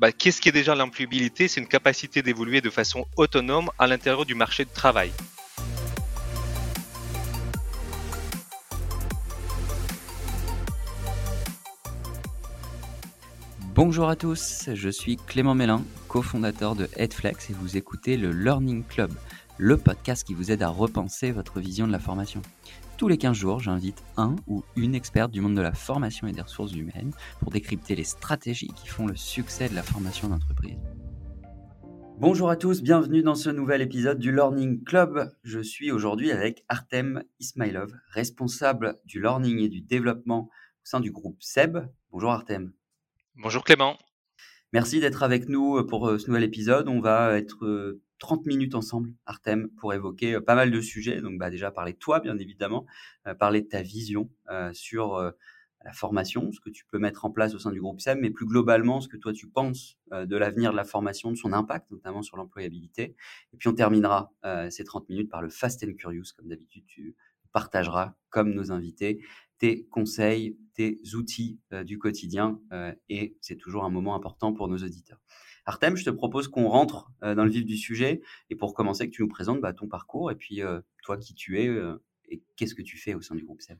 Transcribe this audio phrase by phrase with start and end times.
[0.00, 4.24] Bah, Qu'est-ce qui est déjà l'employabilité C'est une capacité d'évoluer de façon autonome à l'intérieur
[4.24, 5.10] du marché de travail.
[13.74, 18.84] Bonjour à tous, je suis Clément Mélin, cofondateur de Headflex et vous écoutez le Learning
[18.84, 19.12] Club,
[19.56, 22.40] le podcast qui vous aide à repenser votre vision de la formation.
[22.98, 26.32] Tous les 15 jours, j'invite un ou une experte du monde de la formation et
[26.32, 30.80] des ressources humaines pour décrypter les stratégies qui font le succès de la formation d'entreprise.
[32.18, 35.32] Bonjour à tous, bienvenue dans ce nouvel épisode du Learning Club.
[35.44, 41.12] Je suis aujourd'hui avec Artem Ismailov, responsable du learning et du développement au sein du
[41.12, 41.86] groupe SEB.
[42.10, 42.72] Bonjour Artem.
[43.36, 43.96] Bonjour Clément.
[44.72, 46.88] Merci d'être avec nous pour ce nouvel épisode.
[46.88, 51.20] On va être 30 minutes ensemble, Artem, pour évoquer euh, pas mal de sujets.
[51.20, 52.86] Donc, bah, déjà, parler de toi, bien évidemment,
[53.26, 55.32] euh, parler de ta vision euh, sur
[55.84, 58.30] la formation, ce que tu peux mettre en place au sein du groupe SEM, mais
[58.30, 61.90] plus globalement, ce que toi, tu penses de l'avenir de la formation, de son impact,
[61.92, 63.14] notamment sur l'employabilité.
[63.52, 64.32] Et puis, on terminera
[64.70, 66.32] ces 30 minutes par le Fast and Curious.
[66.36, 67.14] Comme d'habitude, tu
[67.52, 69.22] partageras, comme nos invités,
[69.58, 72.60] tes conseils, tes outils du quotidien.
[73.08, 75.20] et c'est toujours un moment important pour nos auditeurs.
[75.68, 79.06] Artem, je te propose qu'on rentre euh, dans le vif du sujet et pour commencer,
[79.10, 82.02] que tu nous présentes bah, ton parcours et puis euh, toi qui tu es euh,
[82.30, 83.76] et qu'est-ce que tu fais au sein du groupe SEB?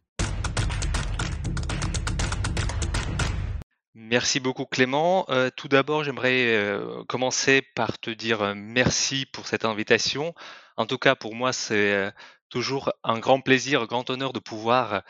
[3.94, 5.26] Merci beaucoup Clément.
[5.56, 10.34] tout d'abord, j'aimerais commencer par te dire merci pour cette invitation.
[10.76, 12.12] En tout cas, pour moi, c'est
[12.50, 15.02] toujours un grand plaisir, un grand honneur de pouvoir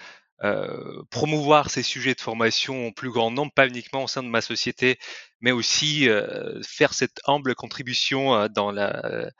[0.44, 4.28] euh, promouvoir ces sujets de formation au plus grand nombre, pas uniquement au sein de
[4.28, 4.98] ma société,
[5.40, 9.30] mais aussi euh, faire cette humble contribution euh, dans la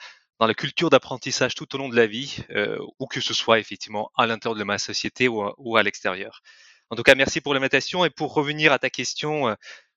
[0.40, 2.38] dans la culture d'apprentissage tout au long de la vie,
[3.00, 6.42] ou que ce soit effectivement à l'intérieur de ma société ou, ou à l'extérieur.
[6.90, 8.05] En tout cas, merci pour l'invitation.
[8.05, 9.56] Et pour revenir à ta question,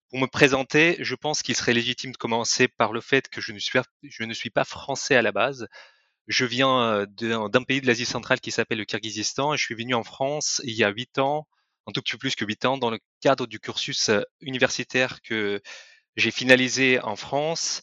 [0.09, 3.53] pour me présenter, je pense qu'il serait légitime de commencer par le fait que je
[3.53, 5.67] ne suis, je ne suis pas français à la base.
[6.27, 9.93] Je viens d'un pays de l'Asie centrale qui s'appelle le Kyrgyzstan et je suis venu
[9.93, 11.47] en France il y a huit ans,
[11.87, 14.09] un tout petit peu plus que huit ans, dans le cadre du cursus
[14.39, 15.61] universitaire que
[16.15, 17.81] j'ai finalisé en France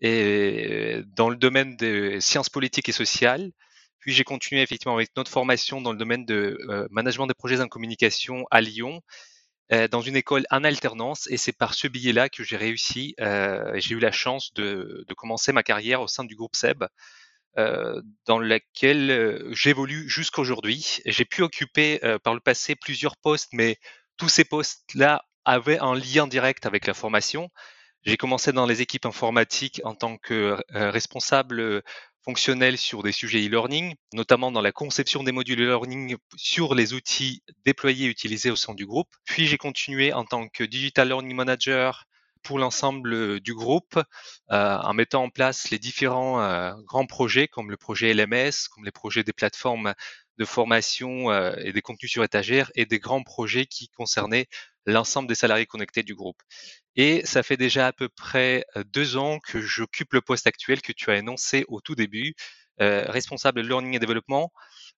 [0.00, 3.52] et dans le domaine des sciences politiques et sociales.
[3.98, 6.58] Puis j'ai continué effectivement avec notre formation dans le domaine de
[6.90, 9.02] management des projets en communication à Lyon,
[9.90, 11.28] dans une école en alternance.
[11.30, 15.62] Et c'est par ce billet-là que j'ai réussi, j'ai eu la chance de, commencer ma
[15.62, 16.84] carrière au sein du groupe SEB,
[17.58, 21.00] euh, dans laquelle euh, j'évolue jusqu'aujourd'hui.
[21.04, 23.76] J'ai pu occuper euh, par le passé plusieurs postes, mais
[24.16, 27.48] tous ces postes-là avaient un lien direct avec la formation.
[28.04, 31.82] J'ai commencé dans les équipes informatiques en tant que responsable
[32.22, 37.42] fonctionnel sur des sujets e-learning, notamment dans la conception des modules e-learning sur les outils
[37.64, 39.08] déployés et utilisés au sein du groupe.
[39.24, 42.06] Puis j'ai continué en tant que digital learning manager
[42.42, 44.00] pour l'ensemble du groupe
[44.50, 48.84] euh, en mettant en place les différents euh, grands projets comme le projet LMS, comme
[48.84, 49.94] les projets des plateformes
[50.38, 54.46] de formation euh, et des contenus sur étagère et des grands projets qui concernaient
[54.86, 56.40] l'ensemble des salariés connectés du groupe.
[56.96, 60.92] Et ça fait déjà à peu près deux ans que j'occupe le poste actuel que
[60.92, 62.34] tu as énoncé au tout début,
[62.78, 64.50] responsable learning et développement,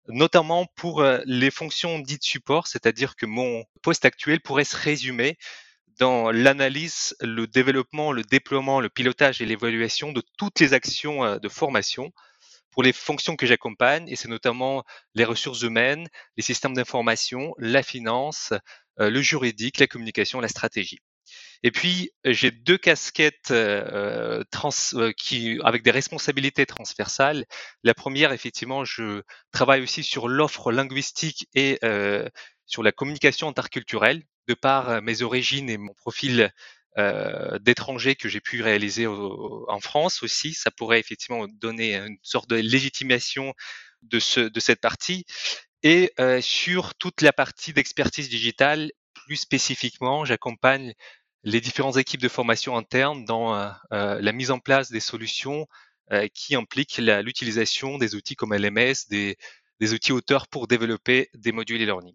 [0.07, 5.39] notamment pour les fonctions dites support, c'est-à-dire que mon poste actuel pourrait se résumer
[6.01, 11.39] dans l'analyse, le développement, le déploiement, le pilotage et l'évaluation de toutes les actions euh,
[11.39, 12.11] de formation
[12.71, 14.85] pour les fonctions que j'accompagne, et c'est notamment
[15.15, 18.53] les ressources humaines, les systèmes d'information, la finance,
[19.01, 21.01] euh, le juridique, la communication, la stratégie.
[21.63, 24.43] Et puis, j'ai deux casquettes euh,
[25.19, 27.45] qui, avec des responsabilités transversales.
[27.83, 29.21] La première, effectivement, je
[29.53, 31.79] travaille aussi sur l'offre linguistique et
[32.71, 36.53] sur la communication interculturelle de par euh, mes origines et mon profil
[36.99, 42.49] euh, d'étranger que j'ai pu réaliser en France aussi, ça pourrait effectivement donner une sorte
[42.49, 43.55] de légitimation
[44.03, 45.25] de, ce, de cette partie.
[45.83, 50.95] Et euh, sur toute la partie d'expertise digitale, plus spécifiquement, j'accompagne
[51.43, 53.55] les différentes équipes de formation interne dans
[53.91, 55.67] la mise en place des solutions
[56.35, 59.39] qui impliquent l'utilisation des outils comme LMS, des,
[59.81, 62.15] des outils auteurs pour développer des modules e-learning.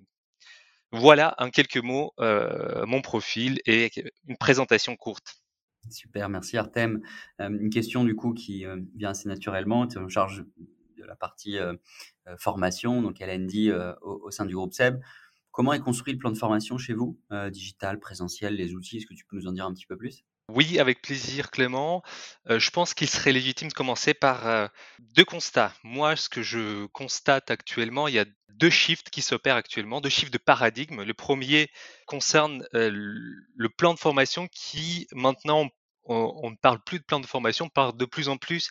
[0.91, 3.91] Voilà en quelques mots euh, mon profil et
[4.27, 5.41] une présentation courte.
[5.89, 7.01] Super, merci Artem.
[7.41, 9.87] Euh, une question du coup qui euh, vient assez naturellement.
[9.87, 10.45] Tu es en charge
[10.97, 11.57] de la partie
[12.37, 14.99] formation, donc LND au, au, sein du groupe SEB.
[15.51, 17.19] Comment est construit le plan de formation chez vous
[17.51, 20.25] Digital, présentiel, les outils Est-ce que tu peux nous en dire un petit peu plus?
[20.49, 22.03] Oui, avec plaisir, Clément.
[22.49, 24.67] Euh, je pense qu'il serait légitime de commencer par euh,
[24.99, 25.73] deux constats.
[25.83, 30.09] Moi, ce que je constate actuellement, il y a deux shifts qui s'opèrent actuellement, deux
[30.09, 31.03] shifts de paradigme.
[31.03, 31.69] Le premier
[32.05, 35.67] concerne euh, le plan de formation qui, maintenant,
[36.05, 38.69] on, ne parle plus de plan de formation, on parle de plus en plus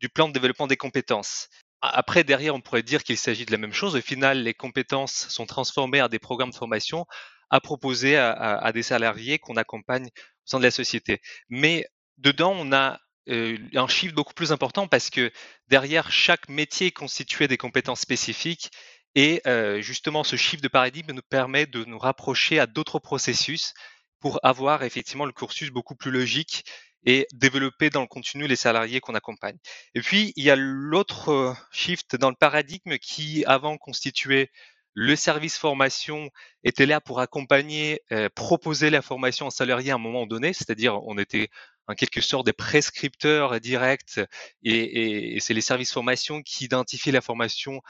[0.00, 1.48] du plan de développement des compétences.
[1.80, 3.94] Après, derrière, on pourrait dire qu'il s'agit de la même chose.
[3.94, 7.06] Au final, les compétences sont transformées en des programmes de formation
[7.50, 10.08] à proposer à, des salariés qu'on accompagne
[10.52, 11.20] au de la société.
[11.48, 11.86] Mais
[12.18, 15.30] dedans, on a euh, un chiffre beaucoup plus important parce que
[15.68, 18.70] derrière chaque métier est constitué des compétences spécifiques
[19.14, 23.74] et euh, justement ce chiffre de paradigme nous permet de nous rapprocher à d'autres processus
[24.20, 26.64] pour avoir effectivement le cursus beaucoup plus logique
[27.04, 29.58] et développer dans le continu les salariés qu'on accompagne.
[29.94, 34.50] Et puis, il y a l'autre euh, shift dans le paradigme qui, avant, constituait
[34.94, 36.30] le service formation,
[36.64, 41.02] était là pour accompagner, euh, proposer la formation aux salariés à un moment donné, c'est-à-dire
[41.04, 41.48] on était
[41.88, 44.20] en quelque sorte des prescripteurs directs
[44.62, 47.80] et, c'est les services formation qui identifient la formation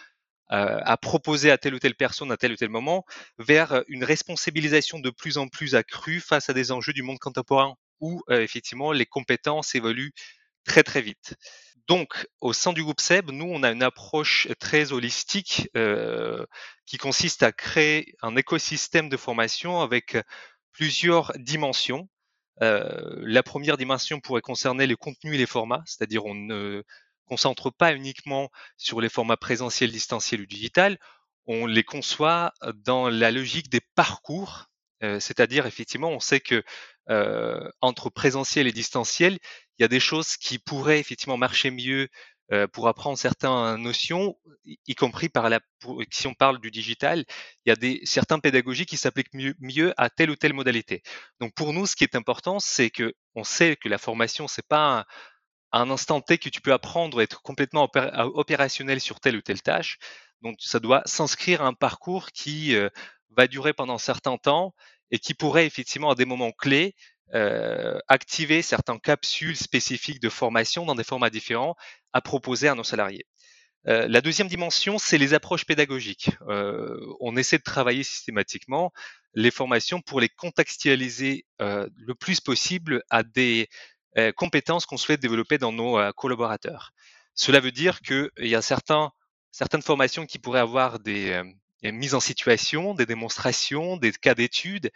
[0.52, 3.04] euh, à proposer à telle ou telle personne à tel ou tel moment,
[3.38, 7.74] vers une responsabilisation de plus en plus accrue face à des enjeux du monde contemporain
[8.00, 10.12] où euh, effectivement les compétences évoluent
[10.64, 11.34] très très vite.
[11.88, 16.46] Donc, au sein du groupe SEB, nous, on a une approche très holistique euh,
[16.86, 20.16] qui consiste à créer un écosystème de formation avec
[20.72, 22.08] plusieurs dimensions.
[22.62, 26.82] Euh, la première dimension pourrait concerner les contenus et les formats, c'est-à-dire on ne
[27.26, 30.98] concentre pas uniquement sur les formats présentiels, distanciels ou digital,
[31.46, 34.66] on les conçoit dans la logique des parcours,
[35.02, 36.62] euh, c'est-à-dire effectivement, on sait que
[37.10, 39.38] euh, entre présentiel et distanciel,
[39.78, 42.08] il y a des choses qui pourraient effectivement marcher mieux
[42.52, 45.30] euh, pour apprendre certaines notions, y, compris
[46.10, 47.24] si on parle du digital,
[47.64, 51.02] il y a des certains pédagogies qui s'appliquent mieux, à telle ou telle modalité.
[51.40, 54.66] Donc pour nous, ce qui est important, c'est que on sait que la formation, c'est
[54.66, 55.06] pas
[55.72, 57.90] un instant T que tu peux apprendre, être complètement
[58.34, 59.98] opérationnel sur telle ou telle tâche.
[60.42, 62.90] Donc ça doit s'inscrire à un parcours qui euh,
[63.30, 64.74] va durer pendant un certain temps
[65.12, 66.96] et qui pourrait effectivement à des moments clés
[67.34, 71.76] euh, activer certaines capsules spécifiques de formation dans des formats différents
[72.12, 73.26] à proposer à nos salariés.
[73.88, 76.30] Euh, la deuxième dimension, c'est les approches pédagogiques.
[76.48, 78.92] Euh, on essaie de travailler systématiquement
[79.34, 83.68] les formations pour les contextualiser euh, le plus possible à des
[84.18, 86.92] euh, compétences qu'on souhaite développer dans nos euh, collaborateurs.
[87.34, 89.10] Cela veut dire qu'il y a certains,
[89.50, 91.42] certaines formations qui pourraient avoir des,
[91.84, 94.90] euh, mises en situation, des démonstrations, des cas d'études,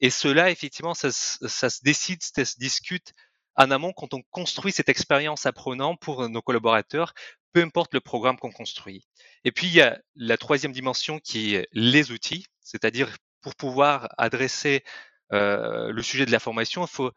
[0.00, 3.12] et cela, effectivement, ça, ça, se décide, ça se discute
[3.56, 7.12] en amont quand on construit cette expérience apprenant pour nos collaborateurs,
[7.52, 9.06] peu importe le programme qu'on construit.
[9.44, 14.08] Et puis, il y a la troisième dimension qui est les outils, c'est-à-dire pour pouvoir
[14.18, 14.84] adresser
[15.32, 17.10] euh, le sujet de la formation, il faut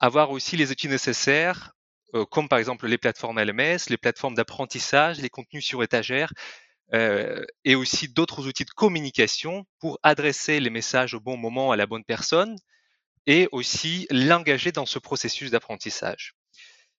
[0.00, 1.72] avoir aussi les outils nécessaires,
[2.14, 6.32] euh, comme par exemple les plateformes LMS, les plateformes d'apprentissage, les contenus sur étagère,
[6.94, 11.76] euh, et aussi d'autres outils de communication pour adresser les messages au bon moment à
[11.76, 12.56] la bonne personne
[13.26, 16.34] et aussi l'engager dans ce processus d'apprentissage.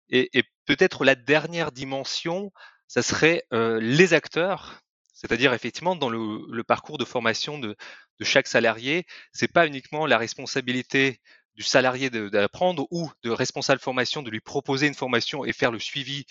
[0.10, 2.52] Et, peut-être la dernière dimension,
[2.88, 4.82] ça serait euh, les acteurs,
[5.14, 7.76] c'est-à-dire effectivement dans le, parcours de formation de,
[8.22, 11.22] chaque salarié, c'est pas uniquement la responsabilité
[11.56, 15.80] du salarié d'apprendre ou de responsable formation de lui proposer une formation et faire le
[15.80, 16.26] suivi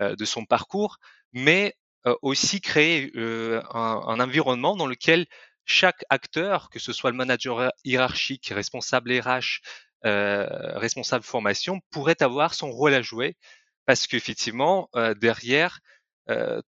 [0.00, 0.98] euh, de son parcours,
[1.32, 1.74] mais
[2.22, 5.26] aussi créer euh, un, un, environnement dans lequel
[5.64, 9.60] chaque acteur, que ce soit le manager hiérarchique, responsable RH,
[10.02, 13.36] responsable formation, pourrait avoir son rôle à jouer
[13.84, 14.88] parce qu'effectivement,
[15.20, 15.80] derrière,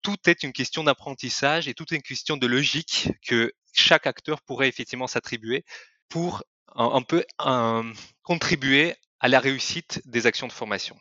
[0.02, 4.40] tout est une question d'apprentissage et tout est une question de logique que chaque acteur
[4.42, 5.64] pourrait effectivement s'attribuer
[6.08, 6.42] pour
[6.74, 7.24] un, peu
[8.22, 10.98] contribuer à la réussite des actions de formation.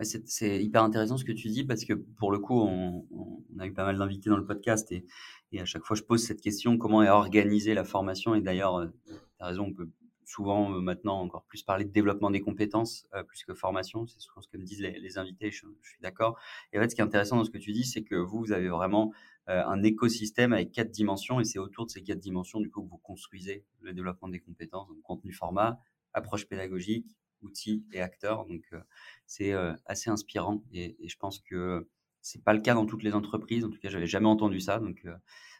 [0.00, 3.66] C'est hyper intéressant ce que tu dis parce que pour le coup, on, on a
[3.66, 5.04] eu pas mal d'invités dans le podcast et,
[5.52, 8.76] et, à chaque fois, je pose cette question comment est organisée la formation Et d'ailleurs,
[8.76, 9.88] euh, tu as raison, on peut
[10.24, 14.06] souvent euh, maintenant encore plus parler de développement des compétences euh, plus que formation.
[14.06, 16.38] C'est souvent ce que me disent les, les invités, je, je suis d'accord.
[16.72, 18.40] Et en fait, ce qui est intéressant dans ce que tu dis, c'est que vous,
[18.40, 19.12] vous avez vraiment
[19.48, 22.82] euh, un écosystème avec quatre dimensions et c'est autour de ces quatre dimensions du coup
[22.82, 25.78] que vous construisez le développement des compétences, donc contenu format,
[26.14, 28.46] approche pédagogique, outils et acteurs.
[28.46, 28.80] Donc euh,
[29.26, 31.88] c'est euh, assez inspirant et, et, je pense que
[32.20, 33.64] c'est pas le cas dans toutes les entreprises.
[33.64, 34.78] En tout cas, j'avais jamais entendu ça.
[34.78, 35.06] Donc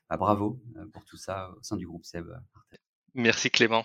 [0.09, 0.61] bah, bravo
[0.93, 2.27] pour tout ça au sein du groupe SEB.
[3.15, 3.85] Merci Clément.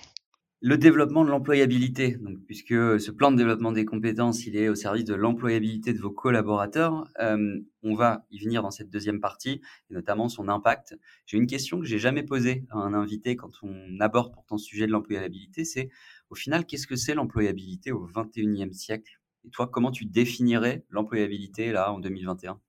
[0.62, 4.76] Le développement de l'employabilité, donc puisque ce plan de développement des compétences, il est au
[4.76, 9.62] service de l'employabilité de vos collaborateurs, euh, on va y venir dans cette deuxième partie,
[9.90, 11.00] et notamment son impact.
[11.26, 14.66] J'ai une question que j'ai jamais posée à un invité quand on aborde pourtant ce
[14.66, 15.90] sujet de l'employabilité, c'est
[16.30, 19.20] au final, qu'est-ce que c'est l'employabilité au 21e siècle?
[19.46, 22.60] Et toi, comment tu définirais l'employabilité là en 2021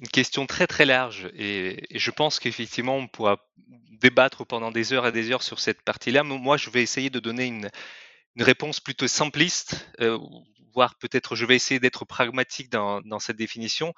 [0.00, 3.36] une question très très large et, je pense qu'effectivement on pourra
[4.00, 6.24] débattre pendant des heures et des heures sur cette partie-là.
[6.24, 7.70] Moi, je vais essayer de donner une,
[8.36, 10.18] réponse plutôt simpliste, euh,
[10.74, 13.94] voire peut-être je vais essayer d'être pragmatique dans cette définition.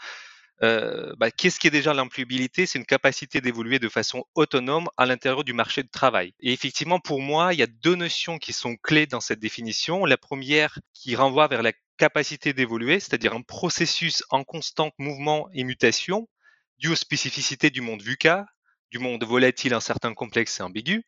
[0.62, 2.66] Euh, bah, qu'est-ce qui est déjà l'employabilité?
[2.66, 6.32] C'est une capacité d'évoluer de façon autonome à l'intérieur du marché du travail.
[6.40, 10.04] Et effectivement, pour moi, il y a deux notions qui sont clés dans cette définition.
[10.04, 15.64] La première qui renvoie vers la capacité d'évoluer, c'est-à-dire un processus en constant mouvement et
[15.64, 16.28] mutation,
[16.78, 18.46] dû aux spécificités du monde VUCA,
[18.90, 21.04] du monde volatile, incertain, complexe et ambigu.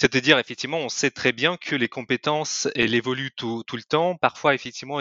[0.00, 4.16] C'est-à-dire, effectivement, on sait très bien que les compétences, elles évoluent tout, le temps.
[4.16, 4.98] Parfois, effectivement,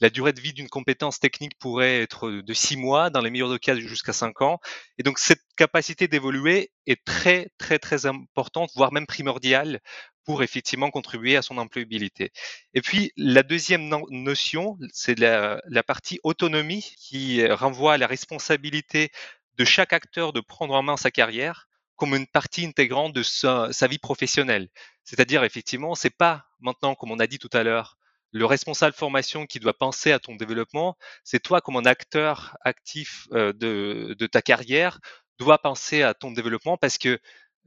[0.00, 3.58] la durée de vie d'une compétence technique pourrait être de six mois, dans les meilleurs
[3.58, 4.60] cas jusqu'à cinq ans.
[4.96, 9.80] Et donc, cette capacité d'évoluer est très, très, très importante, voire même primordiale
[10.24, 12.30] pour effectivement contribuer à son employabilité.
[12.74, 19.10] Et puis, la deuxième notion, c'est la, la partie autonomie qui renvoie à la responsabilité
[19.56, 21.67] de chaque acteur de prendre en main sa carrière
[21.98, 24.68] comme une partie intégrante de sa, vie professionnelle.
[25.04, 27.98] C'est-à-dire, effectivement, c'est pas maintenant, comme on a dit tout à l'heure,
[28.30, 33.26] le responsable formation qui doit penser à ton développement, c'est toi comme un acteur actif
[33.32, 35.00] euh, de, ta carrière
[35.38, 37.18] dois penser à ton développement parce que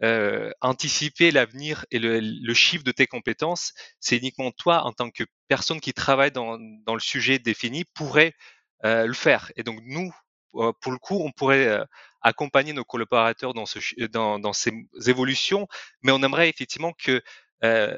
[0.03, 5.23] euh, anticiper l'avenir et le, chiffre de tes compétences, c'est uniquement toi en tant que
[5.47, 8.33] personne qui travaille dans, le sujet défini pourrait
[8.85, 9.51] euh, le faire.
[9.55, 10.13] Et donc nous,
[10.51, 11.85] pour le coup, on pourrait
[12.21, 14.71] accompagner nos collaborateurs dans, ce, dans, dans, ces
[15.07, 15.67] évolutions,
[16.01, 17.21] mais on aimerait effectivement que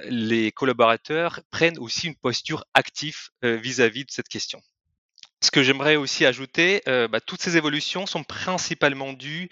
[0.09, 4.61] les collaborateurs prennent aussi une posture active vis-à-vis de cette question.
[5.41, 9.49] Ce que j'aimerais aussi ajouter, bah, toutes ces évolutions sont principalement dues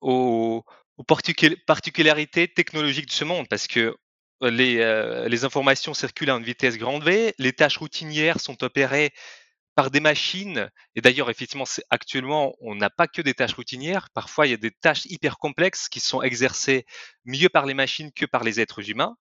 [0.00, 0.64] aux,
[0.96, 3.96] aux particularités technologiques de ce monde, parce que
[4.42, 9.12] les, les, informations circulent à une vitesse grande V, les tâches routinières sont opérées
[9.74, 10.70] par des machines.
[10.94, 14.10] Et d'ailleurs, effectivement, actuellement, on n'a pas que des tâches routinières.
[14.10, 16.86] Parfois, il y a des tâches hyper complexes qui sont exercées
[17.24, 19.16] mieux par les machines que par les êtres humains.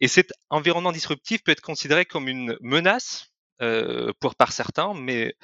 [0.00, 3.30] Et cet environnement disruptif peut être considéré comme une menace
[3.62, 5.34] euh, pour par certains, mais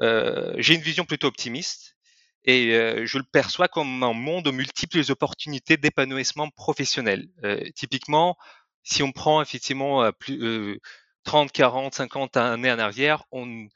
[0.00, 1.96] euh, j'ai une vision plutôt optimiste
[2.44, 7.26] et euh, je le perçois comme un monde aux multiples opportunités d'épanouissement professionnel.
[7.74, 8.36] Typiquement,
[8.84, 10.80] si on prend effectivement plus,
[11.24, 13.68] 30, 40, 50 années en arrière, on,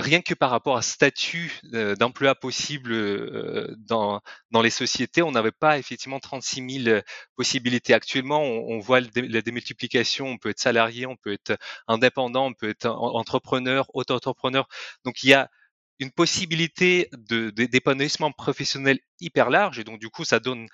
[0.00, 5.32] rien que par rapport à statut euh, d'emploi possible euh, dans, dans les sociétés, on
[5.32, 7.00] n'avait pas effectivement 36 000
[7.36, 7.94] possibilités.
[7.94, 12.70] Actuellement, on, voit la démultiplication, on peut être salarié, on peut être indépendant, on peut
[12.70, 14.66] être entrepreneur, auto-entrepreneur.
[15.04, 15.48] Donc il y a
[16.00, 20.66] une possibilité de, d'épanouissement professionnel hyper large et donc du coup ça donne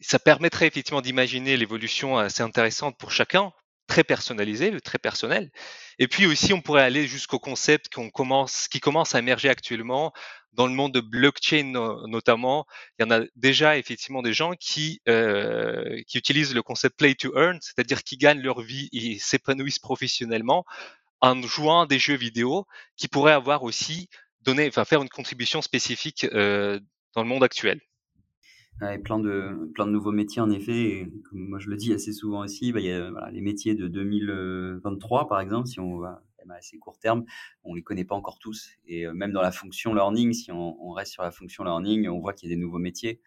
[0.00, 3.52] ça permettrait effectivement d'imaginer l'évolution assez intéressante pour chacun,
[3.86, 5.50] très personnalisé, très personnel.
[5.98, 10.12] Et puis aussi, on pourrait aller jusqu'au concept qu'on commence, qui commence à émerger actuellement
[10.52, 11.72] dans le monde de blockchain
[12.06, 12.66] notamment.
[12.98, 17.14] Il y en a déjà effectivement des gens qui euh, qui utilisent le concept play
[17.14, 20.64] to earn, c'est-à-dire qui gagnent leur vie et s'épanouissent professionnellement
[21.20, 24.08] en jouant des jeux vidéo, qui pourraient avoir aussi
[24.42, 26.78] donné, enfin faire une contribution spécifique euh,
[27.14, 27.80] dans le monde actuel.
[28.80, 30.82] Ouais, plein de plein de nouveaux métiers en effet.
[30.82, 33.40] Et comme moi je le dis assez souvent aussi, bah, il y a voilà, les
[33.40, 37.24] métiers de 2023 par exemple, si on va à assez court terme,
[37.62, 38.70] on les connaît pas encore tous.
[38.86, 42.20] Et euh, même dans la fonction learning, si on, reste sur la fonction learning, on
[42.20, 43.20] voit qu'il y a des nouveaux métiers.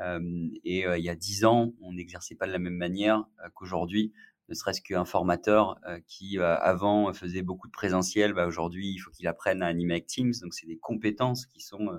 [0.00, 3.24] Euh, et euh, il y a dix ans, on n'exerçait pas de la même manière
[3.54, 4.12] qu'aujourd'hui.
[4.48, 9.26] Ne serait-ce qu'un formateur qui avant faisait beaucoup de présentiel, bah, aujourd'hui il faut qu'il
[9.28, 10.32] apprenne à animer avec Teams.
[10.42, 11.98] Donc c'est des compétences qui sont euh,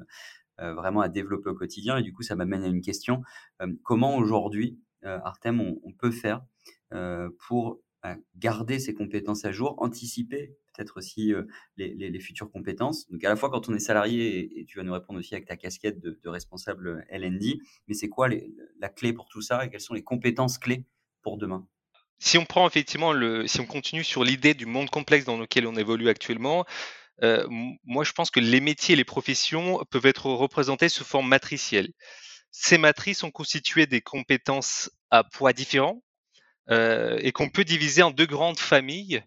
[0.60, 1.98] vraiment à développer au quotidien.
[1.98, 3.24] Et du coup, ça m'amène à une question.
[3.62, 6.42] Euh, comment aujourd'hui, euh, Artem, on, peut faire
[7.48, 7.82] pour
[8.36, 11.34] garder ses compétences à jour, anticiper peut-être aussi
[11.78, 13.10] les, futures compétences?
[13.10, 15.48] Donc à la fois quand on est salarié, et, tu vas nous répondre aussi avec
[15.48, 18.30] ta casquette de, responsable LND, mais c'est quoi
[18.80, 20.86] la clé pour tout ça et quelles sont les compétences clés
[21.22, 21.68] pour demain?
[22.20, 25.68] Si on prend effectivement le, si on continue sur l'idée du monde complexe dans lequel
[25.68, 26.66] on évolue actuellement,
[27.22, 31.27] euh, moi, je pense que les métiers et les professions peuvent être représentés sous forme
[31.27, 31.91] matricielle.
[32.51, 36.03] Ces matrices sont constituées des compétences à poids différents
[36.70, 39.24] euh, et qu'on peut diviser en deux grandes familles.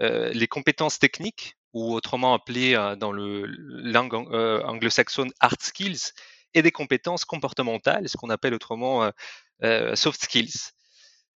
[0.00, 6.12] Euh, les compétences techniques, ou autrement appelées dans le langue anglo-saxonne hard skills,
[6.54, 9.10] et des compétences comportementales, ce qu'on appelle autrement
[9.94, 10.70] soft skills.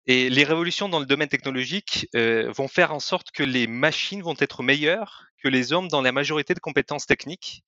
[0.08, 4.24] Et les révolutions dans le domaine technologique euh, vont faire en sorte que les machines
[4.24, 7.64] vont être meilleures que les hommes dans la majorité de compétences techniques,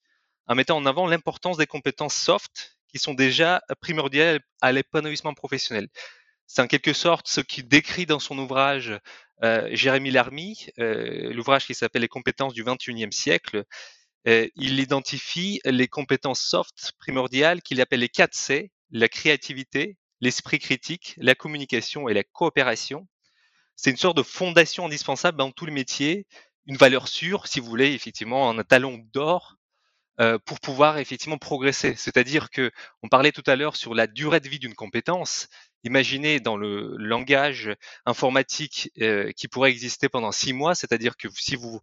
[0.47, 5.87] en mettant en avant l'importance des compétences soft qui sont déjà primordiales à l'épanouissement professionnel.
[6.47, 8.99] C'est en quelque sorte ce qu'il décrit dans son ouvrage
[9.43, 13.63] euh, Jérémy Larmy, euh, l'ouvrage qui s'appelle Les compétences du 21e siècle,
[14.25, 21.15] il identifie les compétences soft primordiales qu'il appelle les 4 C, la créativité, l'esprit critique,
[21.17, 23.07] la communication et la coopération.
[23.75, 26.27] C'est une sorte de fondation indispensable dans tous les métiers,
[26.69, 29.57] une valeur sûre, si vous voulez, effectivement, un talon d'or
[30.19, 31.95] euh, pour pouvoir effectivement progresser.
[31.95, 32.71] C'est-à-dire que
[33.01, 35.47] on parlait tout à l'heure sur la durée de vie d'une compétence.
[35.83, 37.71] Imaginez dans le langage
[38.05, 41.79] informatique euh, qui pourrait exister pendant six mois, c'est-à-dire que si vous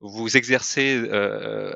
[0.00, 1.74] vous exercez euh,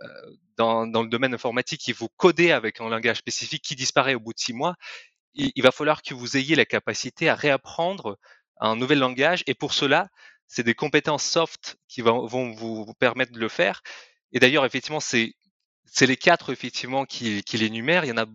[0.56, 4.20] dans, dans, le domaine informatique et vous codez avec un langage spécifique qui disparaît au
[4.20, 4.76] bout de six mois,
[5.34, 8.18] il, il va falloir que vous ayez la capacité à réapprendre
[8.58, 9.42] un nouvel langage.
[9.46, 10.08] Et pour cela,
[10.46, 13.82] c'est des compétences soft qui vont, vous, permettre de le faire.
[14.32, 15.34] Et d'ailleurs, effectivement, c'est
[16.00, 18.04] les quatre effectivement qui, qui l'énumèrent.
[18.04, 18.26] Il y en a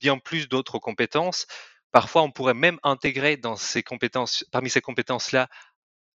[0.00, 1.46] bien plus d'autres compétences.
[1.92, 5.48] Parfois, on pourrait même intégrer dans ces compétences, parmi ces compétences-là,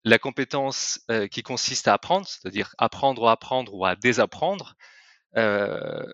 [0.04, 4.74] la compétence euh, qui consiste à apprendre, c'est-à-dire apprendre apprendre ou à désapprendre,
[5.36, 6.06] euh,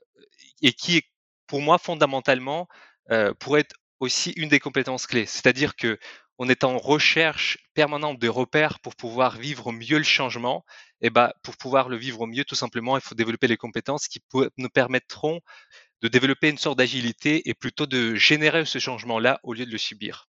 [0.62, 1.02] et qui
[1.46, 2.68] pour moi fondamentalement
[3.10, 5.26] euh, pourrait être aussi une des compétences clés.
[5.26, 5.98] C'est-à-dire que
[6.38, 10.64] on est en recherche permanente de repères pour pouvoir vivre mieux le changement.
[11.00, 14.20] Et bah, pour pouvoir le vivre mieux, tout simplement, il faut développer les compétences qui
[14.56, 15.40] nous permettront
[16.02, 19.78] de développer une sorte d'agilité et plutôt de générer ce changement-là au lieu de le
[19.78, 20.28] subir.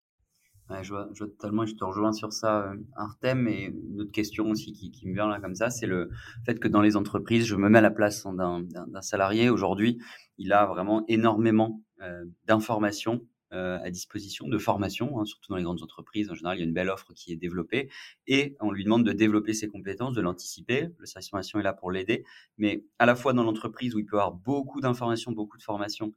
[0.82, 3.49] Je, vois, je vois totalement, je te rejoins sur ça, euh, Artem.
[3.49, 6.11] Et une autre question aussi qui, me vient là comme ça, c'est le
[6.46, 9.50] fait que dans les entreprises, je me mets à la place d'un salarié.
[9.50, 9.99] Aujourd'hui,
[10.38, 13.20] il a vraiment énormément euh, d'informations
[13.54, 16.30] à disposition de formation, hein, surtout dans les grandes entreprises.
[16.30, 17.88] En général, il y a une belle offre qui est développée
[18.26, 20.88] et on lui demande de développer ses compétences, de l'anticiper.
[20.99, 22.25] Le service formation est là pour l'aider,
[22.58, 26.14] mais à la fois dans l'entreprise où il peut avoir beaucoup d'informations, beaucoup de formations,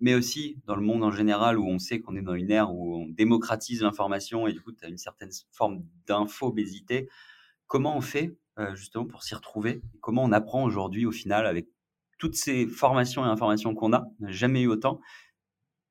[0.00, 2.72] mais aussi dans le monde en général où on sait qu'on est dans une ère
[2.72, 7.08] où on démocratise l'information et du coup, tu as une certaine forme d'infobésité.
[7.66, 9.82] Comment on fait euh, justement pour s'y retrouver?
[10.00, 11.68] Comment on apprend aujourd'hui au final avec
[12.18, 15.00] toutes ces formations et informations qu'on a, on n'a jamais eu autant,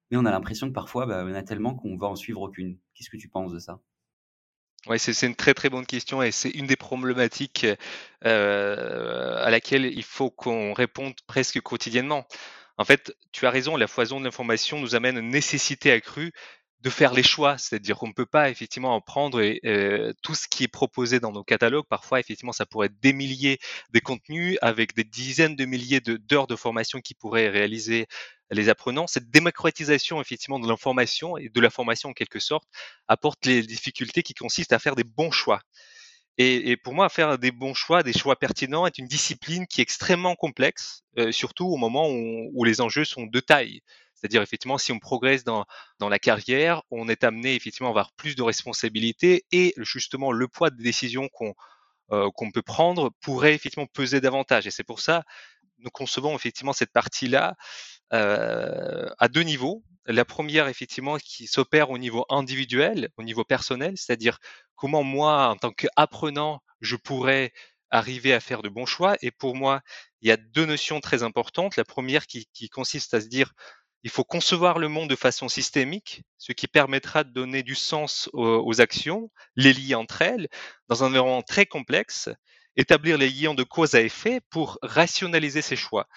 [0.10, 2.78] mais on a l'impression que parfois, bah, on a tellement qu'on va en suivre aucune.
[2.94, 3.80] Qu'est-ce que tu penses de ça?
[4.88, 7.66] Oui, c'est une très très bonne question et c'est une des problématiques
[8.26, 12.26] euh, à laquelle il faut qu'on réponde presque quotidiennement.
[12.78, 16.32] En fait, tu as raison, la foison de l'information nous amène une nécessité accrue
[16.82, 20.48] de faire les choix, c'est-à-dire qu'on ne peut pas effectivement en prendre euh, tout ce
[20.48, 21.86] qui est proposé dans nos catalogues.
[21.90, 23.58] Parfois, effectivement, ça pourrait être des milliers
[23.94, 28.06] de contenus avec des dizaines de milliers d'heures de, formation qui pourraient réaliser
[28.52, 29.08] les apprenants.
[29.08, 32.68] Cette démocratisation effectivement de l'information et de la formation en quelque sorte
[33.08, 35.62] apporte les difficultés qui consistent à faire des bons choix.
[36.38, 39.82] Et, et, pour moi, faire des bons choix, des choix pertinents, est une discipline qui
[39.82, 43.82] est extrêmement complexe, euh, surtout au moment où, où, les enjeux sont de taille.
[44.14, 45.66] C'est-à-dire effectivement, si on progresse dans,
[46.00, 50.48] dans la carrière, on est amené effectivement à avoir plus de responsabilités et justement le
[50.48, 51.54] poids des décisions qu'on
[52.12, 54.66] euh, qu'on peut prendre pourrait effectivement peser davantage.
[54.66, 55.24] Et c'est pour ça
[55.80, 57.56] nous concevons effectivement cette partie-là
[58.12, 59.84] à deux niveaux.
[60.06, 64.40] La première, effectivement, qui s'opère au niveau individuel, au niveau personnel, c'est-à-dire
[64.76, 67.52] comment moi, en tant qu'apprenant, je pourrais
[67.90, 69.18] arriver à faire de bons choix.
[69.22, 69.82] Et pour moi,
[70.22, 71.76] il y a deux notions très importantes.
[71.76, 73.52] La première qui, qui consiste à se dire
[74.04, 78.30] il faut concevoir le monde de façon systémique, ce qui permettra de donner du sens
[78.34, 80.48] aux, actions, les lier entre elles,
[80.88, 82.30] dans un environnement très complexe,
[82.76, 86.08] établir les liens de cause à effet pour rationaliser ses choix.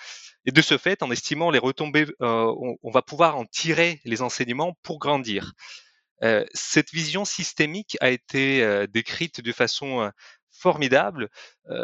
[0.46, 4.22] Et de ce fait, en estimant les retombées, euh, on, va pouvoir en tirer les
[4.22, 5.52] enseignements pour grandir.
[6.22, 10.10] Euh, cette vision systémique a été euh, décrite de façon
[10.50, 11.30] formidable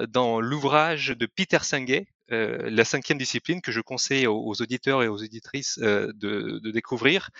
[0.09, 5.23] dans l'ouvrage de Peter Senge, la cinquième discipline que je conseille aux, auditeurs et aux
[5.23, 7.31] auditrices de, découvrir.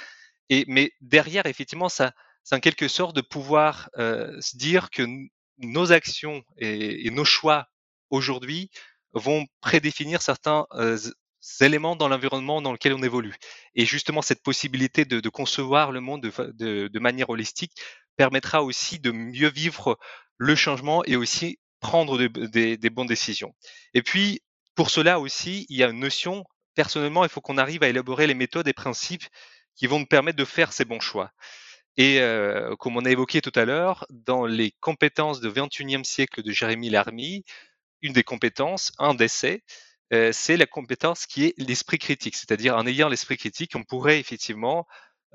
[0.48, 2.11] Mais derrière, effectivement, c'est
[2.52, 5.07] en quelque sorte de pouvoir se dire que
[5.59, 7.68] nos actions et nos choix
[8.09, 8.70] aujourd'hui
[9.16, 10.66] vont prédéfinir certains
[11.61, 13.35] éléments dans l'environnement dans lequel on évolue.
[13.74, 17.72] Et justement, cette possibilité de, concevoir le monde de, manière holistique
[18.16, 19.98] permettra aussi de mieux vivre
[20.38, 23.55] le changement et aussi prendre des, bonnes décisions.
[23.94, 24.40] Et puis,
[24.74, 28.26] pour cela aussi, il y a une notion, personnellement, il faut qu'on arrive à élaborer
[28.26, 29.26] les méthodes et principes
[29.74, 31.31] qui vont nous permettre de faire ces bons choix.
[31.98, 36.42] Et euh, comme on a évoqué tout à l'heure, dans les compétences de 21e siècle
[36.42, 37.44] de Jérémy Larmy,
[38.02, 39.62] une des compétences, un d'essai,
[40.12, 42.37] euh, c'est la compétence qui est l'esprit critique.
[42.37, 44.87] C'est-à-dire, en ayant l'esprit critique, on pourrait effectivement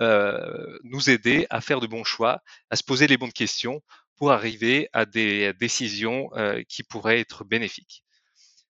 [0.01, 3.81] euh, nous aider à faire de bons choix, à se poser les bonnes questions
[4.15, 8.03] pour arriver à des décisions euh, qui pourraient être bénéfiques.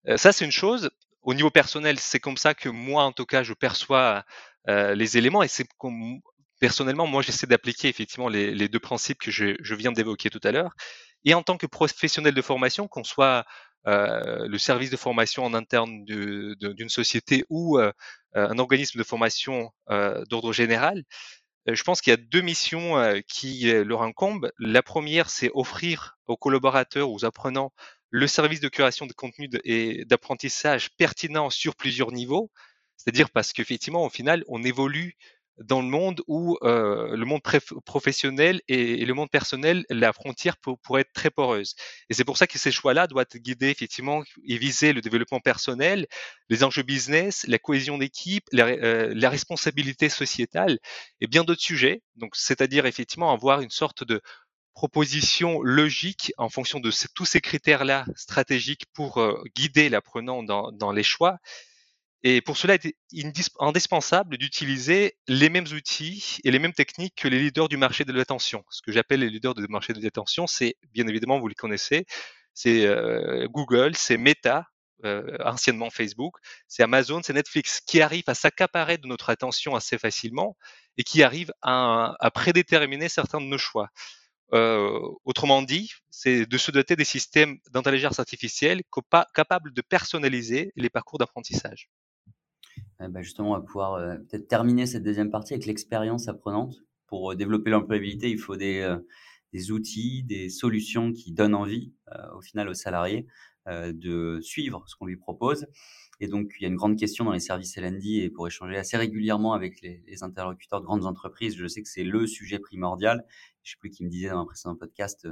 [0.07, 0.89] Euh, ça, c'est une chose.
[1.23, 4.23] Au niveau personnel, c'est comme ça que moi, en tout cas, je perçois
[4.67, 6.19] les éléments et c'est comme
[6.59, 10.41] personnellement, moi, j'essaie d'appliquer effectivement les, les, deux principes que je, je viens d'évoquer tout
[10.43, 10.71] à l'heure.
[11.23, 13.45] Et en tant que professionnel de formation, qu'on soit
[13.87, 19.71] le service de formation en interne d'une société ou un organisme de formation
[20.29, 21.03] d'ordre général,
[21.65, 22.95] je pense qu'il y a deux missions
[23.27, 24.51] qui leur incombent.
[24.59, 27.73] La première, c'est offrir aux collaborateurs, aux apprenants,
[28.09, 32.51] le service de curation de contenu et d'apprentissage pertinent sur plusieurs niveaux.
[32.95, 35.15] C'est-à-dire parce qu'effectivement, au final, on évolue
[35.59, 37.41] dans le monde où euh, le monde
[37.85, 41.75] professionnel et, le monde personnel, la frontière pourrait être très poreuse.
[42.09, 46.07] Et c'est pour ça que ces choix-là doivent guider effectivement et viser le développement personnel,
[46.49, 50.77] les enjeux business, la cohésion d'équipe, la, euh, la, responsabilité sociétale
[51.21, 52.01] et bien d'autres sujets.
[52.15, 54.21] Donc, c'est-à-dire effectivement avoir une sorte de
[54.73, 61.03] proposition logique en fonction de tous ces critères-là stratégiques pour euh, guider l'apprenant dans les
[61.03, 61.39] choix
[62.29, 62.75] et pour cela,
[63.13, 67.77] il est indispensable d'utiliser les mêmes outils et les mêmes techniques que les leaders du
[67.77, 68.65] marché de l'attention.
[68.69, 72.05] Ce que j'appelle les leaders du marché de l'attention, c'est bien évidemment, vous les connaissez,
[72.53, 74.65] c'est euh, Google, c'est Meta,
[75.05, 76.35] euh, anciennement Facebook,
[76.67, 80.57] c'est Amazon, c'est Netflix, qui arrivent à s'accaparer de notre attention assez facilement
[80.97, 83.87] et qui arrivent à, prédéterminer certains de nos choix.
[84.53, 88.81] Euh, autrement dit, c'est de se doter des systèmes d'intelligence artificielle
[89.33, 91.87] capables de personnaliser les parcours d'apprentissage.
[92.99, 96.83] Bah, justement, on va pouvoir euh, peut-être terminer cette deuxième partie avec l'expérience apprenante.
[97.05, 98.97] Pour euh, développer l'employabilité, il faut des, euh,
[99.53, 101.93] des, outils, des solutions qui donnent envie
[102.35, 103.27] au final aux salariés
[103.67, 105.67] de suivre ce qu'on lui propose.
[106.19, 108.77] Et donc, il y a une grande question dans les services LND et pour échanger
[108.77, 112.59] assez régulièrement avec les, les interlocuteurs de grandes entreprises, je sais que c'est le sujet
[112.59, 113.25] primordial.
[113.63, 115.27] Je sais plus qui me disait dans un précédent podcast,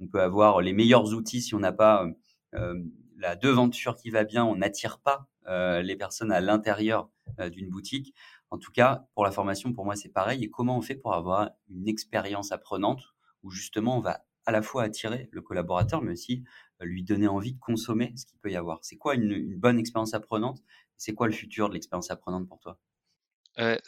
[0.00, 2.06] on peut avoir les meilleurs outils si on n'a pas
[2.54, 2.74] euh,
[3.16, 7.68] la devanture qui va bien, on n'attire pas euh, les personnes à l'intérieur euh, d'une
[7.68, 8.14] boutique.
[8.50, 10.44] En tout cas, pour la formation, pour moi, c'est pareil.
[10.44, 13.02] Et comment on fait pour avoir une expérience apprenante
[13.42, 16.44] où justement on va à la fois attirer le collaborateur, mais aussi
[16.80, 18.78] lui donner envie de consommer ce qu'il peut y avoir?
[18.82, 20.60] C'est quoi une, bonne expérience apprenante?
[20.96, 22.78] C'est quoi le futur de l'expérience apprenante pour toi?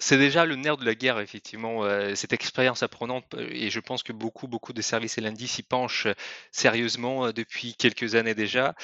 [0.00, 1.84] C'est déjà le nerf de la guerre, effectivement,
[2.16, 6.08] cette expérience apprenante, et je pense que beaucoup, beaucoup de services et l'indice s'y penchent
[6.50, 8.74] sérieusement depuis quelques années déjà.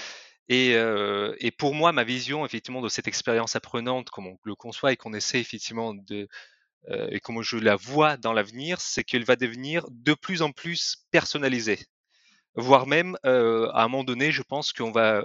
[0.48, 4.54] Et, euh, et, pour moi, ma vision effectivement de cette expérience apprenante, comme on le
[4.54, 6.28] conçoit et qu'on essaie effectivement de
[6.88, 10.52] euh, et comment je la vois dans l'avenir, c'est qu'elle va devenir de plus en
[10.52, 11.80] plus personnalisée,
[12.54, 15.24] voire même euh, à un moment donné, je pense qu'on va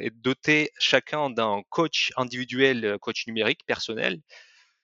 [0.00, 4.20] être doté chacun d'un coach individuel, coach numérique personnel,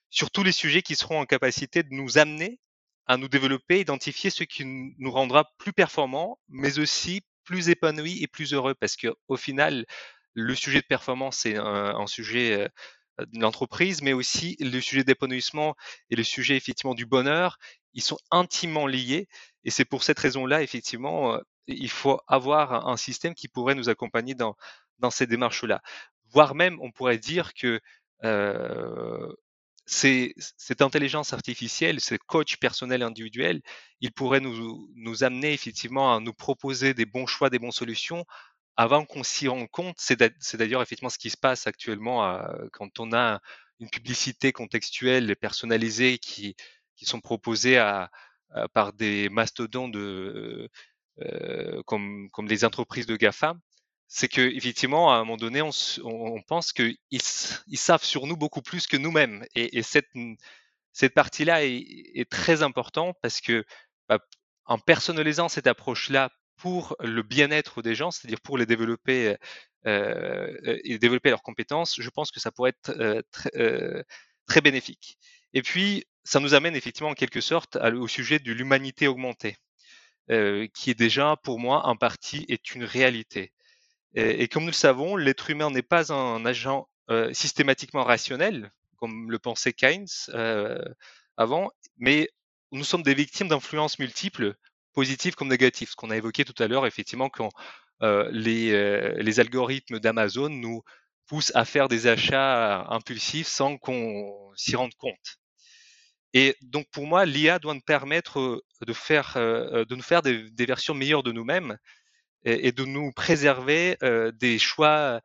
[0.09, 2.59] sur tous les sujets qui seront en capacité de nous amener
[3.07, 8.27] à nous développer, identifier ce qui nous rendra plus performants, mais aussi plus épanoui et
[8.27, 9.85] plus heureux parce que au final,
[10.33, 12.61] le sujet de performance c'est un, sujet
[13.19, 15.75] euh, de l'entreprise, mais aussi le sujet d'épanouissement
[16.09, 17.57] et le sujet effectivement du bonheur,
[17.93, 19.27] ils sont intimement liés.
[19.63, 23.89] Et c'est pour cette raison-là, effectivement, euh, il faut avoir un système qui pourrait nous
[23.89, 24.55] accompagner dans,
[24.99, 25.81] dans ces démarches-là.
[26.29, 27.79] Voire même, on pourrait dire que
[28.23, 29.33] euh,
[29.85, 33.61] cette intelligence artificielle, ce coach personnel individuel,
[33.99, 38.25] il pourrait nous, amener effectivement à nous proposer des bons choix, des bonnes solutions
[38.77, 39.95] avant qu'on s'y rende compte.
[39.99, 43.41] C'est d'ailleurs effectivement ce qui se passe actuellement euh, quand on a
[43.79, 46.55] une publicité contextuelle et personnalisée qui,
[47.03, 47.83] sont proposées
[48.73, 50.69] par des mastodontes de,
[51.19, 53.55] euh, comme, comme les entreprises de GAFA
[54.13, 58.61] c'est que effectivement à un moment donné on, pense qu'ils ils savent sur nous beaucoup
[58.61, 63.63] plus que nous-mêmes et, et, cette partie-là est, très importante parce que
[64.09, 64.19] bah,
[64.65, 69.37] en personnalisant cette approche-là pour le bien-être des gens, c'est-à-dire pour les développer
[69.87, 74.03] euh, et développer leurs compétences, je pense que ça pourrait être euh, très, euh,
[74.61, 75.17] bénéfique.
[75.53, 79.55] Et puis ça nous amène effectivement en quelque sorte au sujet de l'humanité augmentée,
[80.29, 83.53] euh, qui est déjà pour moi en partie est une réalité.
[84.13, 89.31] Et, comme nous le savons, l'être humain n'est pas un agent euh, systématiquement rationnel, comme
[89.31, 90.83] le pensait Keynes euh,
[91.37, 92.29] avant, mais
[92.71, 94.55] nous sommes des victimes d'influences multiples,
[94.93, 97.49] positives comme négatives, ce qu'on a évoqué tout à l'heure, effectivement, quand
[98.01, 100.81] euh, les, algorithmes d'Amazon nous
[101.27, 105.37] poussent à faire des achats impulsifs sans qu'on s'y rende compte.
[106.33, 110.93] Et donc pour moi, l'IA doit nous permettre de faire, de nous faire des versions
[110.93, 111.77] meilleures de nous-mêmes
[112.45, 115.21] et, de nous préserver euh, des choix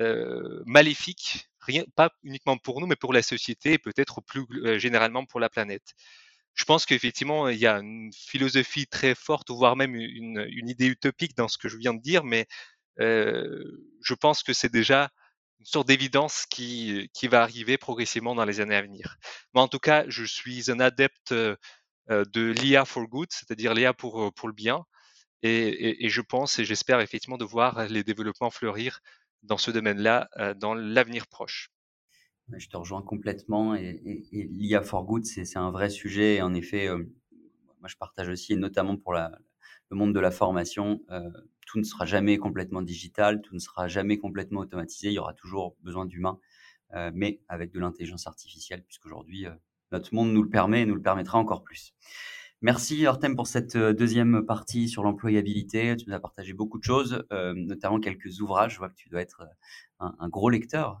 [0.00, 1.48] euh, maléfiques,
[1.94, 5.48] pas uniquement pour nous, mais pour la société et peut-être plus euh, généralement pour la
[5.48, 5.94] planète.
[6.54, 11.36] Je pense qu'effectivement, il y a une philosophie très forte, voire même une, idée utopique
[11.36, 12.46] dans ce que je viens de dire, mais
[12.98, 15.10] je pense que c'est déjà
[15.60, 19.16] une sorte d'évidence qui, va arriver progressivement dans les années à venir.
[19.54, 24.32] Mais en tout cas, je suis un adepte de l'IA for good, c'est-à-dire l'IA pour
[24.44, 24.84] le bien.
[25.42, 29.00] Et, je pense et j'espère effectivement de voir les développements fleurir
[29.42, 31.70] dans ce domaine-là dans l'avenir proche.
[32.56, 34.00] Je te rejoins complètement et,
[34.32, 36.36] l'IA for Good, c'est un vrai sujet.
[36.36, 41.00] Et en effet, moi je partage aussi, et notamment pour le monde de la formation,
[41.66, 45.08] tout ne sera jamais complètement digital, tout ne sera jamais complètement automatisé.
[45.08, 46.38] Il y aura toujours besoin d'humains,
[47.14, 49.46] mais avec de l'intelligence artificielle, puisqu'aujourd'hui,
[49.92, 51.94] notre monde nous le permet et nous le permettra encore plus.
[52.62, 55.96] Merci Artem pour cette euh, deuxième partie sur l'employabilité.
[55.96, 58.74] Tu nous as partagé beaucoup de choses, euh, notamment quelques ouvrages.
[58.74, 59.40] Je vois que tu dois être
[60.02, 61.00] euh, un, gros lecteur,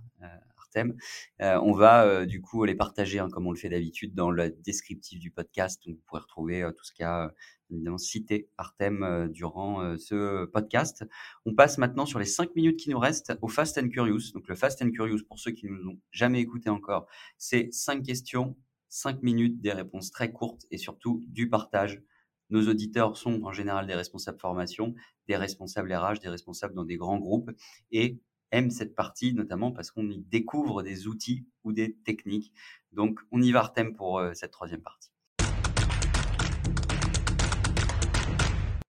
[0.56, 0.94] Artem.
[1.38, 5.18] on va du coup les partager hein, comme on le fait d'habitude dans le descriptif
[5.18, 5.82] du podcast.
[5.84, 7.34] Donc, vous pourrez retrouver tout ce qu'a
[7.70, 11.04] évidemment cité Artem durant ce podcast.
[11.44, 14.32] On passe maintenant sur les cinq minutes qui nous restent au Fast and Curious.
[14.32, 17.68] Donc le Fast and Curious, pour ceux qui ne nous ont jamais écouté encore, c'est
[17.72, 18.56] cinq questions
[18.90, 22.02] 5 minutes, des réponses très courtes et surtout du partage.
[22.50, 24.94] Nos auditeurs sont en général des responsables formation,
[25.28, 27.50] des responsables RH, des responsables dans des grands groupes
[27.92, 28.18] et
[28.50, 32.52] aiment cette partie notamment parce qu'on y découvre des outils ou des techniques.
[32.92, 35.12] Donc on y va Artem pour euh, cette troisième partie.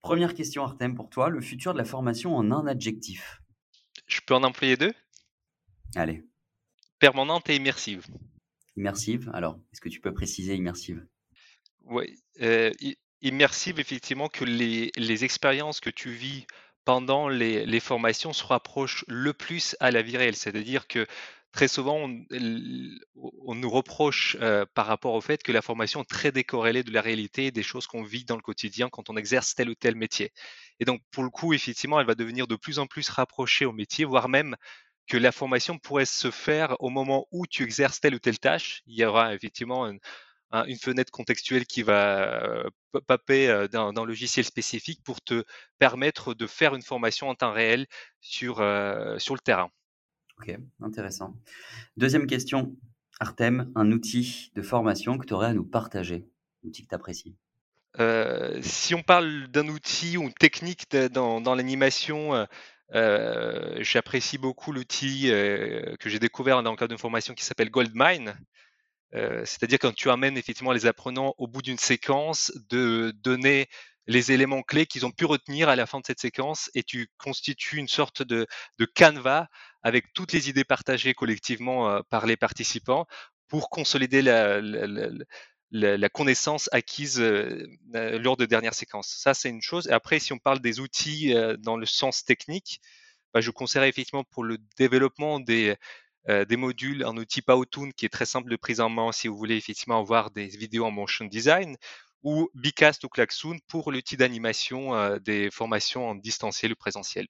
[0.01, 3.41] Première question Artem pour toi, le futur de la formation en un adjectif.
[4.07, 4.93] Je peux en employer deux?
[5.95, 6.25] Allez.
[6.97, 8.07] Permanente et immersive.
[8.77, 11.05] Immersive, alors, est-ce que tu peux préciser immersive?
[11.86, 12.71] Oui, euh,
[13.21, 16.45] immersive, effectivement, que les, les, expériences que tu vis
[16.86, 20.36] pendant les, les, formations se rapprochent le plus à la vie réelle.
[20.36, 21.05] C'est-à-dire que
[21.51, 22.10] très souvent,
[23.15, 26.91] on, nous reproche euh, par rapport au fait que la formation est très décorrélée de
[26.91, 29.95] la réalité des choses qu'on vit dans le quotidien quand on exerce tel ou tel
[29.95, 30.31] métier.
[30.79, 33.73] Et donc, pour le coup, effectivement, elle va devenir de plus en plus rapprochée au
[33.73, 34.55] métier, voire même
[35.07, 38.81] que la formation pourrait se faire au moment où tu exerces telle ou telle tâche.
[38.85, 39.99] Il y aura effectivement une,
[40.77, 42.69] fenêtre contextuelle qui va euh,
[43.07, 45.43] paper euh, d'un, logiciel spécifique pour te
[45.79, 47.87] permettre de faire une formation en temps réel
[48.19, 49.69] sur, euh, sur le terrain.
[50.39, 51.35] Ok, intéressant.
[51.97, 52.75] Deuxième question,
[53.19, 56.27] Artem, un outil de formation que tu aurais à nous partager,
[56.63, 57.35] un outil que tu apprécies?
[58.61, 62.47] Si on parle d'un outil ou une technique dans, dans l'animation,
[62.93, 67.69] euh, j'apprécie beaucoup l'outil euh, que j'ai découvert dans le cadre d'une formation qui s'appelle
[67.69, 68.36] Goldmine.
[69.13, 73.67] Euh, c'est-à-dire quand tu amènes effectivement les apprenants au bout d'une séquence, de donner
[74.08, 77.08] les éléments clés qu'ils ont pu retenir à la fin de cette séquence et tu
[77.17, 78.47] constitues une sorte de,
[78.80, 79.47] de canevas
[79.84, 83.06] avec toutes les idées partagées collectivement par les participants
[83.47, 85.10] pour consolider la, la, la,
[85.71, 87.19] la connaissance acquise
[87.93, 89.07] lors de dernières séquences.
[89.07, 89.88] Ça, c'est une chose.
[89.88, 92.81] Et après, si on parle des outils dans le sens technique,
[93.34, 95.75] bah, je conseillerais effectivement pour le développement des,
[96.27, 99.38] des modules un outil Powtoon qui est très simple de prise en main si vous
[99.38, 101.77] voulez effectivement avoir des vidéos en motion design
[102.23, 107.27] ou Bicast ou Klaxoon pour l'outil d'animation des formations en distanciel ou présentiel.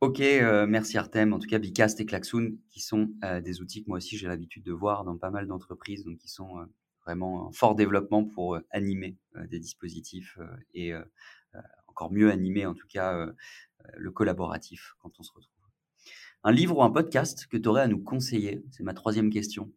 [0.00, 1.32] Ok, merci Artem.
[1.32, 3.08] En tout cas, Bicast et Klaxoon, qui sont
[3.42, 6.28] des outils que moi aussi j'ai l'habitude de voir dans pas mal d'entreprises, donc qui
[6.28, 6.66] sont
[7.04, 9.16] vraiment un fort développement pour animer
[9.50, 10.38] des dispositifs
[10.74, 10.92] et
[11.88, 13.26] encore mieux animer en tout cas
[13.94, 15.52] le collaboratif quand on se retrouve.
[16.44, 18.64] Un livre ou un podcast que tu aurais à nous conseiller?
[18.70, 19.70] C'est ma troisième question.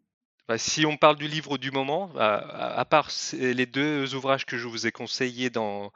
[0.48, 4.68] Bah, si on parle du livre du moment, à, part les deux ouvrages que je
[4.68, 5.92] vous ai conseillés dans,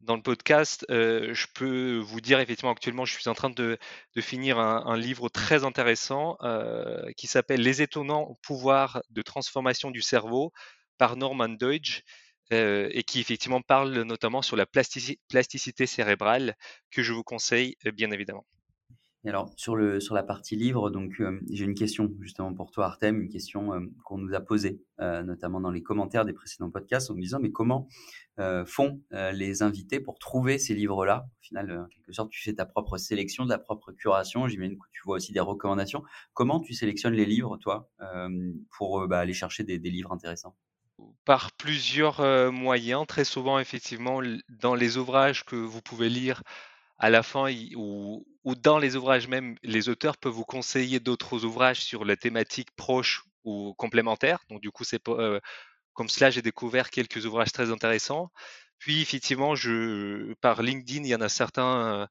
[0.00, 3.78] dans le podcast, je peux vous dire effectivement actuellement, je suis en train de,
[4.20, 6.36] finir un, livre très intéressant
[7.16, 10.52] qui s'appelle Les étonnants pouvoirs de transformation du cerveau
[10.98, 12.02] par Norman Deutsch
[12.50, 16.56] et qui effectivement parle notamment sur la plasticité cérébrale
[16.90, 18.46] que je vous conseille bien évidemment.
[19.24, 22.86] Et alors sur le sur la partie livre, donc j'ai une question justement pour toi
[22.86, 23.72] Artem, une question
[24.04, 27.50] qu'on nous a posée notamment dans les commentaires des précédents podcasts en me disant mais
[27.50, 27.88] comment
[28.64, 31.26] font les invités pour trouver ces livres-là?
[31.26, 34.46] Au final, en quelque sorte, tu fais ta propre sélection, de la propre curation.
[34.46, 36.04] J'imagine que tu vois aussi des recommandations.
[36.32, 37.90] Comment tu sélectionnes les livres, toi,
[38.76, 40.54] pour bah, aller chercher des livres intéressants?
[41.24, 43.04] Par plusieurs moyens.
[43.08, 46.42] Très souvent, effectivement, dans les ouvrages que vous pouvez lire
[46.98, 51.80] à la fin ou, dans les ouvrages même, les auteurs peuvent vous conseiller d'autres ouvrages
[51.80, 54.40] sur la thématique proche ou complémentaire.
[54.50, 55.02] Donc, du coup, c'est
[55.94, 58.30] comme cela, j'ai découvert quelques ouvrages très intéressants.
[58.78, 62.08] Puis, effectivement, je, par LinkedIn, il y en a certains,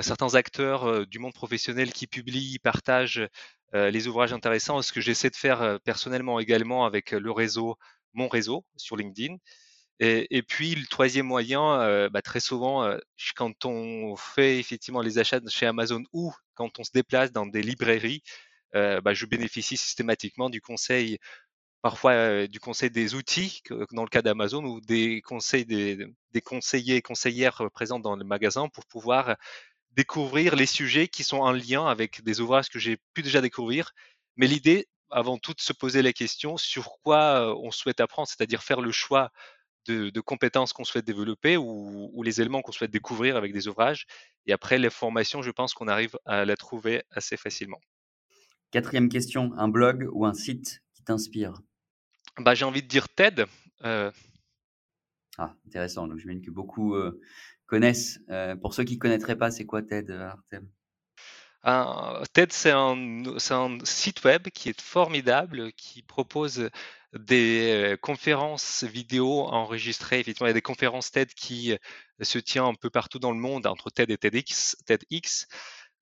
[0.00, 3.26] certains acteurs du monde professionnel qui publient, partagent
[3.72, 4.82] les ouvrages intéressants.
[4.82, 7.76] Ce que j'essaie de faire personnellement également avec le réseau
[8.14, 9.36] mon réseau sur LinkedIn.
[10.00, 12.96] Et, puis le troisième moyen, euh, bah, très souvent, euh,
[13.36, 17.62] quand on fait effectivement les achats chez Amazon ou quand on se déplace dans des
[17.62, 18.22] librairies,
[18.74, 21.18] euh, bah, je bénéficie systématiquement du conseil
[21.82, 25.96] parfois du conseil des outils, dans le cas d'Amazon, ou des conseils des,
[26.44, 29.36] conseillers et conseillères présents dans le magasin pour pouvoir
[29.92, 33.92] découvrir les sujets qui sont en lien avec des ouvrages que j'ai pu déjà découvrir.
[34.36, 38.62] Mais l'idée, avant tout, de se poser la question sur quoi on souhaite apprendre, c'est-à-dire
[38.62, 39.30] faire le choix
[39.86, 44.06] de, compétences qu'on souhaite développer ou, ou les éléments qu'on souhaite découvrir avec des ouvrages.
[44.46, 47.80] Et après, les formations, je pense qu'on arrive à la trouver assez facilement.
[48.70, 51.60] Quatrième question, un blog ou un site qui t'inspire?
[52.38, 53.46] Bah, J'ai envie de dire TED.
[53.84, 54.12] Euh.
[55.38, 56.06] Ah, intéressant.
[56.06, 57.20] Donc, je mène que beaucoup euh,
[57.66, 58.20] connaissent.
[58.28, 60.68] Euh, pour ceux qui ne connaîtraient pas, c'est quoi TED, Artem?
[61.64, 66.70] TED, c'est un, site web qui est formidable, qui propose
[67.12, 70.20] des conférences vidéo enregistrées.
[70.20, 71.76] Effectivement, il y a des conférences TED qui
[72.20, 74.76] se tiennent un peu partout dans le monde, entre TED et TEDx.
[74.86, 75.46] TEDx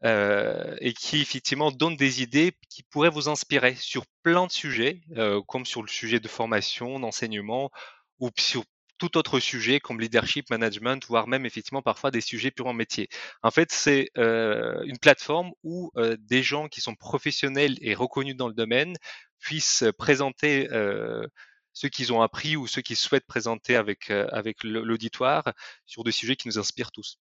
[0.04, 5.00] euh, et qui effectivement donne des idées qui pourraient vous inspirer sur plein de sujets,
[5.16, 7.72] euh, comme sur le sujet de formation, d'enseignement,
[8.20, 8.62] ou sur
[8.98, 13.08] tout autre sujet comme leadership, management, voire même effectivement parfois des sujets purement métier.
[13.42, 18.36] En fait, c'est euh, une plateforme où euh, des gens qui sont professionnels et reconnus
[18.36, 18.96] dans le domaine
[19.38, 21.26] puissent présenter euh,
[21.72, 25.52] ce qu'ils ont appris ou ce qu'ils souhaitent présenter avec, avec l'auditoire
[25.86, 27.18] sur des sujets qui nous inspirent tous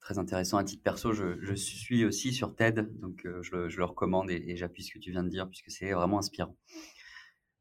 [0.00, 0.58] très intéressant.
[0.58, 4.92] À titre perso, je, suis aussi sur TED, donc je, le recommande et, j'appuie ce
[4.92, 6.54] que tu viens de dire puisque c'est vraiment inspirant.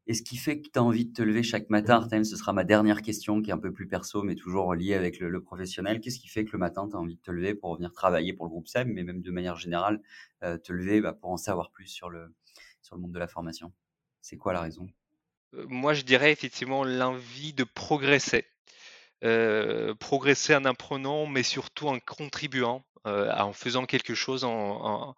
[0.05, 2.35] Et ce qui fait que tu as envie de te lever chaque matin, Artem, ce
[2.35, 5.41] sera ma dernière question qui est un peu plus perso, mais toujours liée avec le,
[5.41, 6.01] professionnel.
[6.01, 8.33] Qu'est-ce qui fait que le matin, tu as envie de te lever pour venir travailler
[8.33, 10.01] pour le groupe SEM, mais même de manière générale,
[10.43, 12.33] euh, te lever bah, pour en savoir plus sur le,
[12.81, 13.71] sur le monde de la formation?
[14.19, 14.89] C'est quoi la raison?
[15.53, 18.45] Euh, Moi, je dirais effectivement l'envie de progresser.
[19.23, 24.43] Euh, progresser en apprenant, mais surtout en contribuant, en faisant quelque chose.
[24.43, 25.15] En,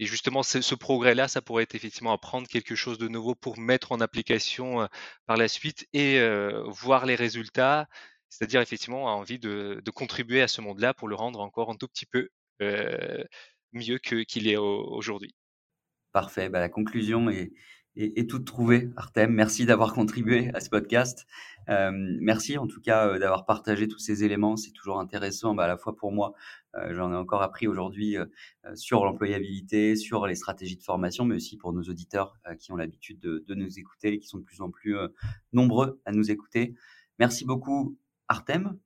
[0.00, 3.92] Et justement, ce, progrès-là, ça pourrait être effectivement apprendre quelque chose de nouveau pour mettre
[3.92, 4.86] en application euh,
[5.26, 6.20] par la suite et
[6.66, 7.86] voir les résultats.
[8.28, 12.06] C'est-à-dire effectivement envie de, contribuer à ce monde-là pour le rendre encore un tout petit
[12.06, 12.28] peu
[13.72, 15.34] mieux qu'il est aujourd'hui.
[16.12, 16.48] Parfait.
[16.48, 17.52] Bah, la conclusion est,
[18.00, 19.32] et, tout trouvé, Artem.
[19.32, 21.26] Merci d'avoir contribué à ce podcast.
[21.68, 24.56] Euh, merci en tout cas euh, d'avoir partagé tous ces éléments.
[24.56, 26.32] C'est toujours intéressant, bah, à la fois pour moi,
[26.76, 28.16] euh, j'en ai encore appris aujourd'hui
[28.74, 33.20] sur l'employabilité, sur les stratégies de formation, mais aussi pour nos auditeurs qui ont l'habitude
[33.20, 34.96] de, de, nous écouter et qui sont de plus en plus
[35.52, 36.74] nombreux à nous écouter.
[37.18, 38.78] Merci beaucoup, Artem.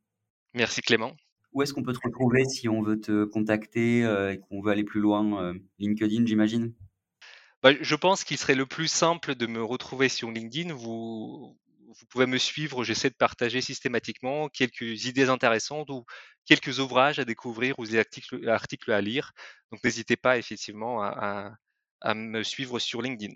[0.54, 1.14] Merci Clément.
[1.52, 4.82] Où est-ce qu'on peut te retrouver si on veut te contacter et qu'on veut aller
[4.82, 6.72] plus loin LinkedIn, j'imagine?
[7.64, 10.74] Bah, je pense qu'il serait le plus simple de me retrouver sur LinkedIn.
[10.74, 11.58] Vous,
[12.10, 12.84] pouvez me suivre.
[12.84, 16.04] J'essaie de partager systématiquement quelques idées intéressantes ou
[16.44, 19.32] quelques ouvrages à découvrir ou des articles, à lire.
[19.72, 23.34] Donc n'hésitez pas effectivement à me suivre sur LinkedIn.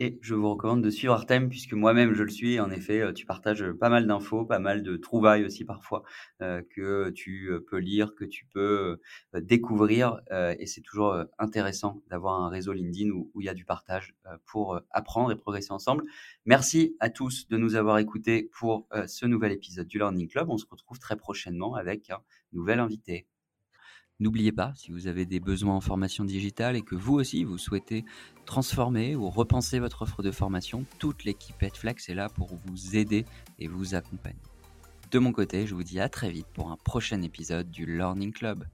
[0.00, 2.58] Et je vous recommande de suivre Artem puisque moi-même je le suis.
[2.58, 6.02] En effet, euh, tu partages pas mal d'infos, pas mal de trouvailles aussi parfois
[6.42, 9.00] euh, que tu euh, peux lire, que tu peux
[9.34, 10.20] découvrir.
[10.58, 14.14] et c'est toujours intéressant d'avoir un réseau LinkedIn où, où, il y a du partage
[14.46, 16.04] pour apprendre et progresser ensemble.
[16.44, 20.50] Merci à tous de nous avoir écoutés pour ce nouvel épisode du Learning Club.
[20.50, 22.20] On se retrouve très prochainement avec un
[22.52, 23.26] nouvel invité.
[24.24, 27.58] N'oubliez pas, si vous avez des besoins en formation digitale et que vous aussi vous
[27.58, 28.06] souhaitez
[28.46, 33.26] transformer ou repenser votre offre de formation, toute l'équipe Edflex est là pour vous aider
[33.58, 34.40] et vous accompagner.
[35.10, 38.32] De mon côté, je vous dis à très vite pour un prochain épisode du Learning
[38.32, 38.64] Club.